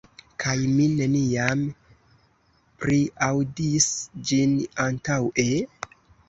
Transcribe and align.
Kaj 0.43 0.53
mi 0.77 0.85
neniam 0.93 1.61
priaŭdis 2.85 3.91
ĝin 4.31 4.57
antaŭe?" 4.87 5.47